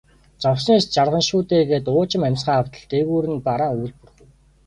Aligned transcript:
Зовсны 0.43 0.71
эцэст 0.77 0.95
жаргана 0.95 1.21
шүү 1.27 1.41
дээ 1.49 1.63
гээд 1.71 1.85
уужим 1.93 2.23
амьсгаа 2.27 2.57
автал 2.61 2.85
дээгүүр 2.91 3.25
нь 3.33 3.43
бараан 3.47 3.73
үүл 3.79 3.93
бүрхэв. 3.99 4.27